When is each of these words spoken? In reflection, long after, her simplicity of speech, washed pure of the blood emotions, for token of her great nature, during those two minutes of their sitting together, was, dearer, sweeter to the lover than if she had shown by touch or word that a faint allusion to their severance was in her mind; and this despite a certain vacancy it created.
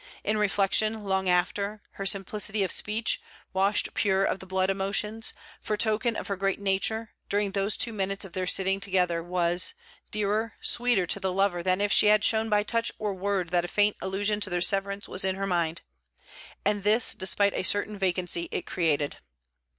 In 0.23 0.35
reflection, 0.39 1.03
long 1.03 1.29
after, 1.29 1.83
her 1.91 2.07
simplicity 2.07 2.63
of 2.63 2.71
speech, 2.71 3.21
washed 3.53 3.93
pure 3.93 4.23
of 4.25 4.39
the 4.39 4.47
blood 4.47 4.71
emotions, 4.71 5.31
for 5.61 5.77
token 5.77 6.15
of 6.15 6.25
her 6.25 6.35
great 6.35 6.59
nature, 6.59 7.11
during 7.29 7.51
those 7.51 7.77
two 7.77 7.93
minutes 7.93 8.25
of 8.25 8.33
their 8.33 8.47
sitting 8.47 8.79
together, 8.79 9.21
was, 9.21 9.75
dearer, 10.09 10.55
sweeter 10.59 11.05
to 11.05 11.19
the 11.19 11.31
lover 11.31 11.61
than 11.61 11.79
if 11.79 11.91
she 11.91 12.07
had 12.07 12.23
shown 12.23 12.49
by 12.49 12.63
touch 12.63 12.91
or 12.97 13.13
word 13.13 13.49
that 13.49 13.65
a 13.65 13.67
faint 13.67 13.95
allusion 14.01 14.39
to 14.41 14.49
their 14.49 14.59
severance 14.59 15.07
was 15.07 15.23
in 15.23 15.35
her 15.35 15.45
mind; 15.45 15.81
and 16.65 16.81
this 16.83 17.13
despite 17.13 17.53
a 17.53 17.61
certain 17.61 17.95
vacancy 17.99 18.49
it 18.51 18.65
created. 18.65 19.17